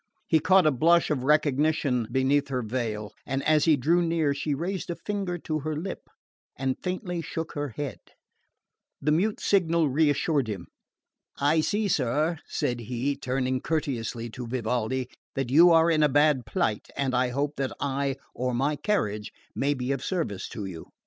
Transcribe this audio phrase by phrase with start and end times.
[0.25, 4.55] He caught a blush of recognition beneath her veil; and as he drew near she
[4.55, 6.07] raised a finger to her lip
[6.57, 7.99] and faintly shook her head.
[8.99, 10.65] The mute signal reassured him.
[11.37, 16.47] "I see, sir," said he, turning courteously to Vivaldi, "that you are in a bad
[16.47, 20.87] plight, and I hope that I or my carriage may be of service to you."